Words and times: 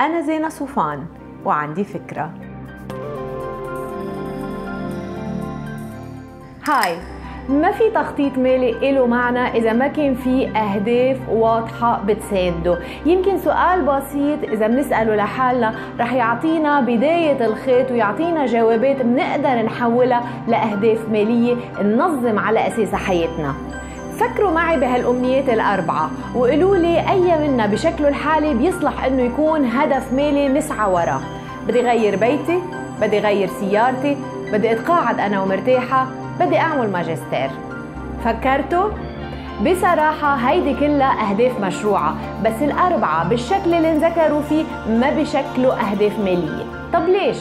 أنا 0.00 0.20
زينة 0.20 0.48
صوفان 0.48 1.06
وعندي 1.44 1.84
فكرة. 1.84 2.30
هاي 6.68 6.96
ما 7.48 7.72
في 7.72 7.90
تخطيط 7.90 8.38
مالي 8.38 8.92
له 8.92 9.06
معنى 9.06 9.38
إذا 9.38 9.72
ما 9.72 9.88
كان 9.88 10.14
في 10.14 10.48
أهداف 10.48 11.28
واضحة 11.28 12.02
بتساعده 12.02 12.78
يمكن 13.06 13.38
سؤال 13.38 13.82
بسيط 13.82 14.42
إذا 14.42 14.66
بنسأله 14.66 15.16
لحالنا 15.16 15.74
رح 16.00 16.12
يعطينا 16.12 16.80
بداية 16.80 17.46
الخيط 17.46 17.90
ويعطينا 17.90 18.46
جوابات 18.46 19.02
بنقدر 19.02 19.62
نحولها 19.62 20.22
لأهداف 20.48 21.08
مالية 21.08 21.54
ننظم 21.82 22.38
على 22.38 22.66
أساسها 22.66 22.96
حياتنا. 22.98 23.54
فكروا 24.20 24.50
معي 24.50 24.80
بهالأمنيات 24.80 25.48
الأربعة 25.48 26.10
وقولوا 26.34 26.76
لي 26.76 27.10
أي 27.10 27.48
منا 27.48 27.66
بشكله 27.66 28.08
الحالي 28.08 28.54
بيصلح 28.54 29.04
إنه 29.04 29.22
يكون 29.22 29.64
هدف 29.64 30.12
مالي 30.12 30.48
نسعى 30.48 30.90
وراه 30.90 31.20
بدي 31.68 31.80
غير 31.80 32.16
بيتي 32.16 32.62
بدي 33.00 33.18
غير 33.18 33.50
سيارتي 33.60 34.16
بدي 34.52 34.72
أتقاعد 34.72 35.20
أنا 35.20 35.42
ومرتاحة 35.42 36.06
بدي 36.40 36.58
أعمل 36.58 36.90
ماجستير 36.92 37.50
فكرتوا؟ 38.24 38.90
بصراحة 39.66 40.34
هيدي 40.34 40.74
كلها 40.74 41.30
أهداف 41.30 41.60
مشروعة 41.60 42.14
بس 42.44 42.62
الأربعة 42.62 43.28
بالشكل 43.28 43.74
اللي 43.74 43.92
انذكروا 43.92 44.42
فيه 44.42 44.64
ما 44.88 45.10
بشكلوا 45.10 45.72
أهداف 45.72 46.18
مالية 46.18 46.64
طب 46.92 47.02
ليش؟ 47.08 47.38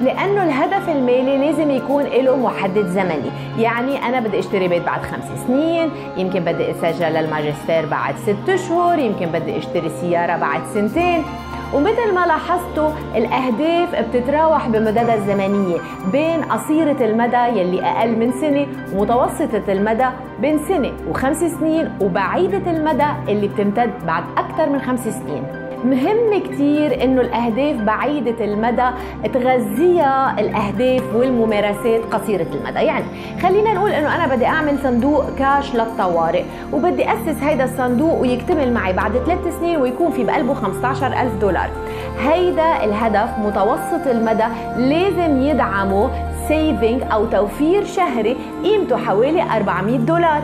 لأنه 0.00 0.44
الهدف 0.44 0.88
المالي 0.88 1.38
لازم 1.38 1.70
يكون 1.70 2.02
له 2.04 2.36
محدد 2.36 2.86
زمني. 2.86 3.30
يعني 3.58 4.08
أنا 4.08 4.20
بدي 4.20 4.38
أشتري 4.38 4.68
بيت 4.68 4.82
بعد 4.86 5.02
خمس 5.02 5.46
سنين 5.46 5.90
يمكن 6.16 6.40
بدي 6.40 6.70
أسجل 6.70 7.06
للماجستير 7.06 7.86
بعد 7.86 8.14
ست 8.16 8.48
اشهر 8.48 8.98
يمكن 8.98 9.26
بدي 9.26 9.58
أشتري 9.58 9.90
سيارة 10.00 10.36
بعد 10.36 10.60
سنتين. 10.74 11.22
ومثل 11.74 12.14
ما 12.14 12.26
لاحظتوا 12.26 12.90
الأهداف 13.14 13.94
بتتراوح 13.94 14.68
بمددها 14.68 15.14
الزمنية 15.14 15.76
بين 16.12 16.42
قصيرة 16.42 16.96
المدى 17.00 17.60
يلي 17.60 17.82
أقل 17.82 18.16
من 18.16 18.32
سنة 18.32 18.66
ومتوسطة 18.92 19.72
المدى 19.72 20.06
بين 20.40 20.58
سنة 20.68 20.92
وخمس 21.08 21.36
سنين 21.36 21.90
وبعيدة 22.00 22.70
المدى 22.70 23.06
اللي 23.28 23.48
بتمتد 23.48 23.90
بعد 24.06 24.24
أكثر 24.38 24.68
من 24.68 24.80
خمس 24.80 25.08
سنين. 25.08 25.63
مهم 25.84 26.42
كتير 26.44 27.04
إنه 27.04 27.20
الأهداف 27.20 27.76
بعيدة 27.76 28.44
المدى 28.44 28.88
تغذيها 29.34 30.40
الأهداف 30.40 31.02
والممارسات 31.14 32.00
قصيرة 32.12 32.46
المدى. 32.54 32.78
يعني 32.78 33.04
خلينا 33.42 33.74
نقول 33.74 33.90
إنه 33.90 34.14
أنا 34.14 34.34
بدي 34.34 34.46
أعمل 34.46 34.78
صندوق 34.82 35.34
كاش 35.38 35.74
للطوارئ 35.74 36.42
وبدي 36.72 37.12
أسس 37.12 37.42
هيدا 37.42 37.64
الصندوق 37.64 38.20
ويكتمل 38.20 38.72
معي 38.72 38.92
بعد 38.92 39.12
ثلاث 39.12 39.58
سنين 39.58 39.76
ويكون 39.76 40.10
في 40.10 40.24
بقلبه 40.24 40.54
15 40.54 41.06
ألف 41.06 41.34
دولار. 41.40 41.70
هيدا 42.20 42.84
الهدف 42.84 43.38
متوسط 43.38 44.06
المدى 44.06 44.46
لازم 44.76 45.42
يدعمه 45.42 46.10
سيفنج 46.48 47.02
أو 47.12 47.26
توفير 47.26 47.84
شهري 47.84 48.36
قيمته 48.64 48.96
حوالي 48.96 49.42
400 49.42 49.98
دولار. 49.98 50.42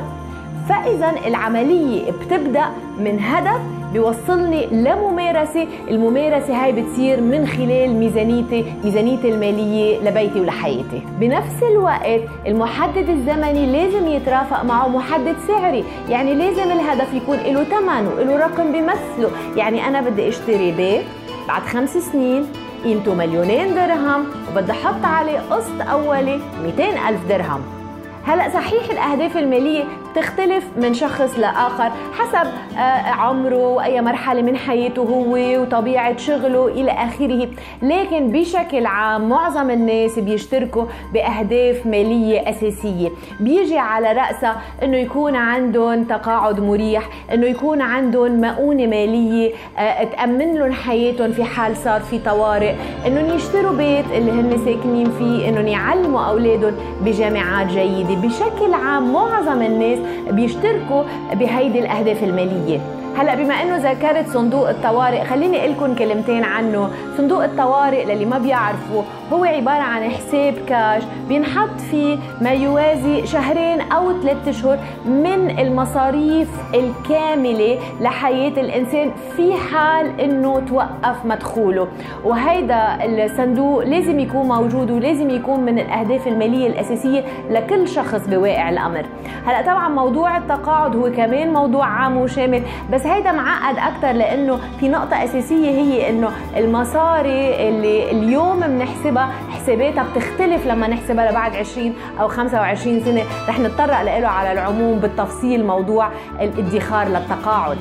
فاذا 0.69 1.13
العملية 1.27 2.13
بتبدأ 2.13 2.65
من 2.99 3.21
هدف 3.21 3.61
بيوصلني 3.93 4.67
لممارسة 4.67 5.67
الممارسة 5.91 6.65
هاي 6.65 6.73
بتصير 6.73 7.21
من 7.21 7.47
خلال 7.47 7.95
ميزانيتي 7.95 8.65
ميزانيتي 8.85 9.29
المالية 9.29 9.99
لبيتي 9.99 10.41
ولحياتي. 10.41 11.03
بنفس 11.21 11.63
الوقت 11.63 12.21
المحدد 12.47 13.09
الزمني 13.09 13.67
لازم 13.67 14.09
يترافق 14.09 14.65
معه 14.65 14.89
محدد 14.89 15.37
سعري. 15.49 15.85
يعني 16.09 16.35
لازم 16.35 16.71
الهدف 16.71 17.15
يكون 17.15 17.37
له 17.37 17.65
ثمن 17.65 18.07
وله 18.07 18.37
رقم 18.37 18.73
بيمثله 18.73 19.31
يعني 19.57 19.89
أنا 19.89 20.01
بدي 20.01 20.29
أشتري 20.29 20.73
بيت 20.73 21.05
بعد 21.49 21.63
خمس 21.63 21.91
سنين 21.91 22.47
قيمته 22.85 23.15
مليونين 23.15 23.75
درهم 23.75 24.25
وبدي 24.53 24.73
أحط 24.73 25.05
عليه 25.05 25.39
قسط 25.51 25.81
أولي 25.91 26.41
200 26.79 27.09
ألف 27.09 27.29
درهم. 27.29 27.80
هلا 28.27 28.49
صحيح 28.49 28.91
الأهداف 28.91 29.37
المالية 29.37 29.85
تختلف 30.15 30.65
من 30.77 30.95
شخص 30.95 31.39
لآخر 31.39 31.91
حسب 32.19 32.51
آه، 32.79 33.11
عمره 33.11 33.57
وأي 33.69 34.01
مرحلة 34.01 34.43
من 34.43 34.57
حياته 34.57 35.03
هو 35.03 35.63
وطبيعة 35.63 36.17
شغله 36.17 36.69
إلى 36.69 36.91
آخره. 36.91 37.49
لكن 37.83 38.33
بشكل 38.33 38.87
عام 38.87 39.29
معظم 39.29 39.71
الناس 39.71 40.19
بيشتركوا 40.19 40.85
بأهداف 41.15 41.87
مالية 41.87 42.51
أساسية. 42.51 43.09
بيجي 43.41 43.79
على 43.79 44.13
رأسها 44.13 44.57
إنه 44.83 44.97
يكون 44.97 45.37
عندهم 45.37 46.05
تقاعد 46.05 46.61
مريح 46.61 47.09
إنه 47.35 47.47
يكون 47.47 47.81
عندهم 47.81 48.41
مؤونة 48.41 48.87
مالية 48.87 49.53
آه، 49.79 50.05
تأمن 50.05 50.55
لهم 50.55 50.73
حياتهم 50.73 51.33
في 51.33 51.45
حال 51.45 51.77
صار 51.77 52.01
في 52.01 52.19
طوارئ. 52.19 52.75
إنهم 53.07 53.35
يشتروا 53.37 53.73
بيت 53.77 54.07
اللي 54.15 54.31
هن 54.31 54.59
ساكنين 54.65 55.11
فيه 55.19 55.49
إنهم 55.49 55.67
يعلموا 55.67 56.21
أولادهم 56.21 56.75
بجامعات 57.05 57.67
جيدة. 57.67 58.10
بشكل 58.17 58.75
عام 58.75 59.13
معظم 59.13 59.63
الناس 59.63 59.99
بيشتركوا 60.31 61.03
بهيدي 61.33 61.81
الأهداف 61.81 62.25
المالية. 62.25 62.81
هلا 63.17 63.35
بما 63.35 63.55
إنه 63.55 63.77
ذكرت 63.91 64.29
صندوق 64.29 64.69
الطوارئ 64.69 65.25
خليني 65.25 65.61
أقول 65.61 65.73
لكم 65.73 65.95
كلمتين 65.95 66.45
عنه. 66.45 66.91
صندوق 67.17 67.45
الطوارئ 67.45 68.05
للي 68.05 68.25
ما 68.25 68.39
بيعرفوا 68.39 69.03
هو 69.33 69.45
عبارة 69.45 69.83
عن 69.83 70.11
حساب 70.11 70.55
كاش 70.69 71.03
بينحط 71.29 71.81
فيه 71.91 72.19
ما 72.41 72.51
يوازي 72.51 73.27
شهرين 73.27 73.81
أو 73.81 74.21
ثلاثة 74.23 74.51
اشهر 74.51 74.79
من 75.05 75.59
المصاريف 75.59 76.49
الكاملة 76.75 77.79
لحياة 78.01 78.61
الإنسان 78.61 79.11
في 79.37 79.55
حال 79.55 80.21
إنه 80.21 80.61
توقف 80.61 81.25
مدخوله. 81.25 81.89
وهيدا 82.25 82.99
الصندوق 83.05 83.85
لازم 83.85 84.21
يكون 84.21 84.49
موجود 84.49 84.91
ولازم 84.91 85.31
يكون 85.31 85.61
من 85.61 85.79
الأهداف 85.79 86.29
المالية 86.29 86.67
الأساسية 86.67 87.25
لكل 87.51 87.89
شخص 87.89 88.27
بواقع 88.29 88.69
الأمر. 88.71 89.07
هلأ 89.47 89.63
طبعا 89.63 89.89
موضوع 89.89 90.37
التقاعد 90.37 90.97
هو 90.97 91.11
كمان 91.13 91.53
موضوع 91.53 91.87
عام 91.87 92.17
وشامل 92.17 92.63
بس 92.93 93.07
هيدا 93.07 93.33
معقد 93.33 93.77
أكثر 93.79 94.13
لأنه 94.13 94.59
في 94.81 94.89
نقطة 94.89 95.25
أساسية 95.25 95.71
هي 95.71 96.11
إنه 96.11 96.29
المصاري 96.57 97.69
اللي 97.69 98.11
اليوم 98.11 98.61
بنحسبها 98.61 99.20
حساباتها 99.51 100.05
بتختلف 100.13 100.67
لما 100.67 100.89
نحسبها 100.89 101.31
لبعد 101.31 101.57
20 101.57 101.95
أو 102.21 102.29
25 102.29 103.01
سنة. 103.01 103.23
رح 103.49 103.59
نتطرق 103.59 104.03
له 104.03 104.29
على 104.29 104.53
العموم 104.53 104.99
بالتفصيل 104.99 105.67
موضوع 105.67 106.09
الادخار 106.41 107.09
للتقاعد. 107.09 107.79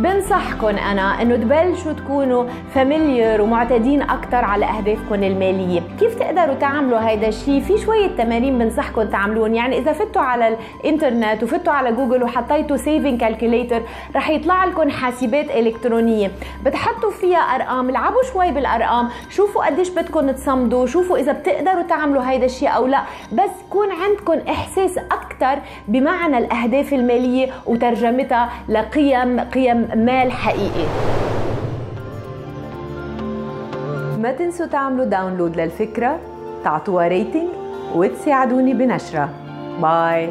بنصحكم 0.00 0.66
أنا 0.66 1.22
إنه 1.22 1.36
تبلشوا 1.36 1.92
تكونوا 1.92 2.44
familiar 2.74 3.42
ومعتادين 3.42 4.02
أكثر 4.02 4.44
على 4.44 4.64
اهدافكم 4.64 5.14
المالية. 5.14 5.82
كيف 6.00 6.14
تقدروا 6.14 6.54
تعملوا 6.54 7.08
هيدا 7.08 7.28
الشيء 7.28 7.60
في 7.60 7.78
شوية 7.78 8.06
تمارين 8.06 8.58
بنصحكم 8.58 9.02
تعملون. 9.02 9.54
يعني 9.54 9.78
إذا 9.78 9.92
فتوا 9.92 10.22
على 10.22 10.56
الإنترنت 10.80 11.42
وفتوا 11.42 11.72
على 11.72 11.92
جوجل 11.92 12.22
وحطيتوا 12.22 12.76
saving 12.76 13.20
calculator 13.20 13.82
رح 14.16 14.30
يطلع 14.30 14.64
لكم 14.64 14.90
حاسبات 14.90 15.50
إلكترونية. 15.50 16.30
بتحطوا 16.64 17.10
فيها 17.10 17.38
أرقام 17.38 17.90
لعبوا 17.90 18.22
شوي 18.32 18.50
بالأرقام 18.50 19.08
شوفوا 19.30 19.66
قديش 19.66 19.90
بدكم 19.90 20.30
تصمدوا 20.30 20.86
شوفوا 20.86 21.18
إذا 21.18 21.32
بتقدروا 21.32 21.82
تعملوا 21.82 22.30
هيدا 22.30 22.44
الشيء 22.46 22.68
أو 22.76 22.86
لا. 22.86 23.02
بس 23.32 23.50
يكون 23.68 23.88
عندكم 23.92 24.50
إحساس 24.50 24.98
أكثر 24.98 25.58
بمعنى 25.88 26.38
الأهداف 26.38 26.92
المالية 26.92 27.50
وترجمتها 27.66 28.50
لقيم 28.68 29.40
قيم 29.40 29.89
مال 29.94 30.32
حقيقي. 30.32 30.86
ما 34.18 34.32
تنسوا 34.32 34.66
تعملوا 34.66 35.04
download 35.04 35.56
للفكرة 35.56 36.18
تعطوها 36.64 37.08
rating 37.08 37.48
وتساعدوني 37.94 38.74
بنشرها 38.74 39.28
باي 39.82 40.30